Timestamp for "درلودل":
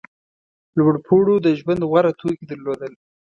2.47-2.93